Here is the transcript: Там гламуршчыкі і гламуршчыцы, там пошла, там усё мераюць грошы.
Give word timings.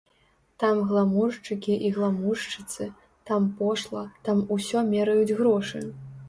Там 0.61 0.79
гламуршчыкі 0.91 1.75
і 1.89 1.91
гламуршчыцы, 1.97 2.87
там 3.31 3.47
пошла, 3.61 4.03
там 4.29 4.43
усё 4.57 4.85
мераюць 4.91 5.35
грошы. 5.43 5.85